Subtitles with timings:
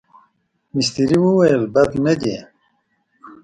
[0.73, 2.35] مستري وویل بد نه دي.